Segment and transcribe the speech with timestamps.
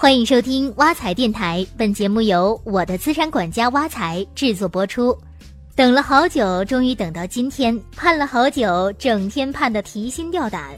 [0.00, 5.14] 欢迎收听挖财电台，本节目由我的资产管家挖财制作播出。
[5.76, 10.70] 等了好久，终于等到今天；盼了好久，整天盼的提心吊胆。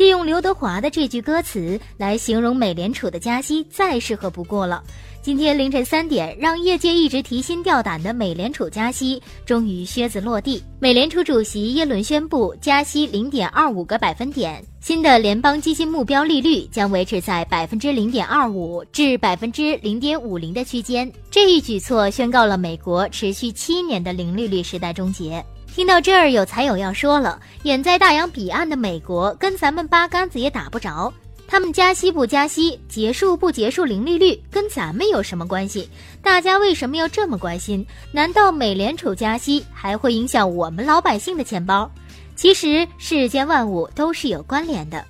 [0.00, 4.82] 借用刘德华的这句歌词来形容美联储的加息，再适合不过了。
[5.20, 10.64] 今天凌晨三点，让业界一直提心吊胆的美联储加息终于靴子落地。
[10.78, 21.12] 美联储主席耶伦宣布加息零点二五个百分点，新的联邦基金目标利率将维持在百分之零点二五至百分之零点五零的区间。
[21.30, 25.44] 这一举措宣告了美国持续七年的零利率时代终结。
[25.74, 31.12] 听到这儿，有财友要说了：远在大洋彼岸的美国，跟咱们八竿子也打不着。
[31.46, 35.88] 他们加息不加息，结束不结束零利率，跟咱们有什么关系？
[36.22, 37.86] 大家为什么要这么关心？
[38.12, 41.90] 难道美联储加息还会影响我们老百姓的钱包？
[42.34, 45.04] 其实世间万物都是有关联的，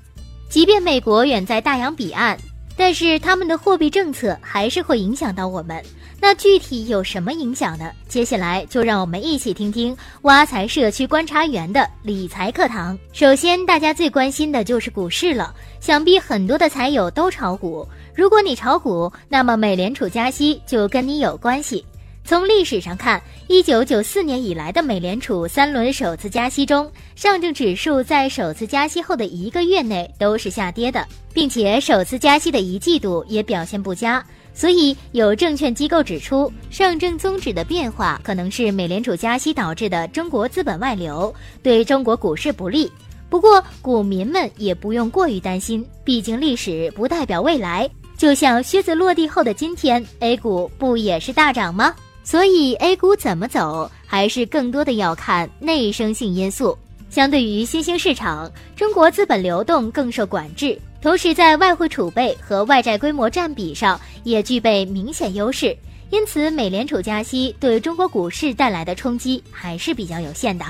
[0.48, 2.38] 即便美国远在大洋彼岸，
[2.80, 5.84] 但是他们的货币政策还是会影响到我们。
[6.18, 7.92] 那具体有什么影响呢？
[8.09, 12.98] 接下来就让我们一起听听挖财社区观察员的理财课堂。
[13.12, 15.54] 首先，大家最关心的就是股市了。
[15.78, 17.87] 想必很多的财友都炒股。
[18.14, 21.84] 如果你炒股，那么美联储加息就跟你有关系。
[22.30, 34.24] 从历史上看，一九九四年以来的美联储三轮首次加息中，上证指数在首次加息后的一个月内都是下跌的，并且首次加息的一季度也表现不佳。
[34.54, 41.34] 所以，有证券机构指出，上证综指的变化可能是美联储加息导致的中国资本外流，
[41.65, 42.88] 对中国股市不利。
[43.28, 47.90] 不过，股民们也不用过于担心，毕竟历史不代表未来。
[48.16, 51.92] 就像靴子落地后的今天，A 股不也是大涨吗？
[52.23, 56.79] 所以，A 股怎么走，还是更多的要看内生性因素。
[57.09, 60.79] 相对于新兴市场，中国资本流动更受管制。
[61.02, 65.77] 同时，在外汇储备和外债规模占比上也具备明显优势，
[66.10, 70.65] 因此美联储加息对中国股市带来的冲击还是比较有限的。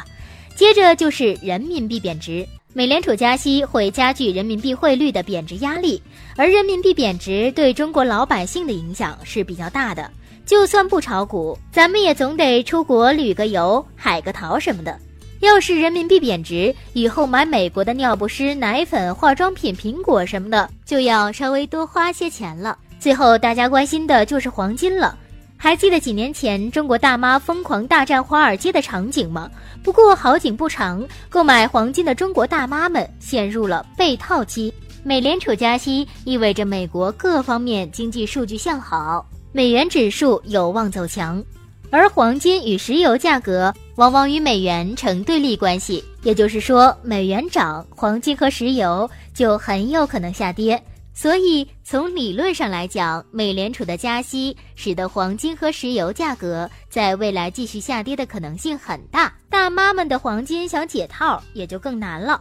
[0.54, 6.00] 接着就是人民币贬值，美联储加息会加剧人民币汇率的贬值压力，
[6.36, 10.10] 而人民币贬值对中国老百姓的影响是比较大的。
[10.50, 14.98] 就算不炒股，咱们也总得出国旅个游、海个淘什么的。
[15.38, 22.76] 要是人民币贬值，以后买美国的尿不湿、奶粉、化妆品、苹果什么的，就要稍微多花些钱了。
[22.98, 25.16] 最后，大家关心的就是黄金了。
[25.56, 29.48] 还记得几年前中国大妈疯狂大战华尔街的场景吗？
[29.84, 34.74] 不过好景不长，购买黄金的中国大妈们陷入了被套期。
[35.04, 41.42] 美联储加息意味着美国各方面经济数据向好，美元指数有望走强。
[41.90, 50.80] 而黄金与石油价格往往与美元成对立关系，也就是说，美元涨，黄金和石油就很有可能下跌。
[51.12, 59.34] 所以，从理论上来讲，美联储的加息使得黄金和石油价格在未来继续下跌的可能性很大。
[59.50, 62.40] 大妈们的黄金想解套也就更难了。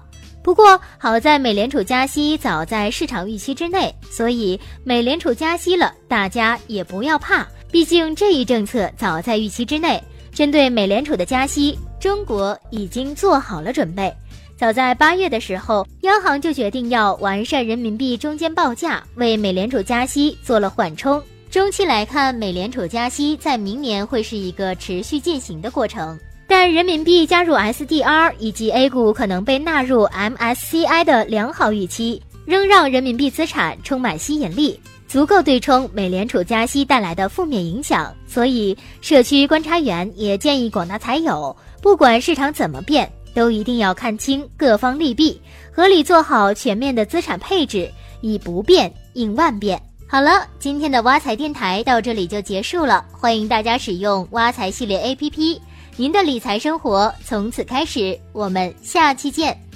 [0.49, 7.47] 不过，好在美联储加息早在市场预期之内，所以美联储加息了，大家也不要怕。
[7.71, 14.11] 毕竟这一政策早在预期之内，针对美联储的加息，中国已经做好了准备。
[14.57, 21.21] 早在八月的时候，央行就决定要完善人民币中间报价，为美联储加息做了缓冲。
[21.51, 26.19] 中期来看，美联储加息在明年会是一个持续进行的过程。
[26.49, 34.79] 但人民币加入 SDR 以及 A 股可能被纳入 MSCI 的良好预期，仍让人民币资产充满吸引力。
[35.07, 45.39] 足够对冲美联储加息带来的负面影响，所以社区观察员也建议广大财友，不管市场怎么变，都一定要看清各方利弊，
[45.71, 49.79] 合理做好全面的资产配置，以不变应万变。
[50.07, 55.59] 好了，今天的挖财电台到这里就结束了，欢迎大家使用挖财系列 APP，
[55.99, 58.17] 您的理财生活从此开始。
[58.31, 59.69] 我们下期见。